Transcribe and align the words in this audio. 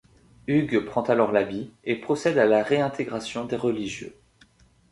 Hugues 0.47 0.83
prend 0.83 1.03
alors 1.03 1.31
l'habit, 1.31 1.69
et 1.83 1.95
procède 1.95 2.39
à 2.39 2.47
la 2.47 2.63
réintégration 2.63 3.45
des 3.45 3.55
religieux. 3.55 4.15